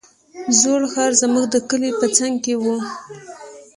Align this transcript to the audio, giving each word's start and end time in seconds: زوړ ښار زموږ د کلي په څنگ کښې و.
زوړ 0.59 0.81
ښار 0.93 1.11
زموږ 1.21 1.45
د 1.53 1.55
کلي 1.69 1.91
په 1.99 2.07
څنگ 2.17 2.35
کښې 2.43 2.55
و. 2.61 2.65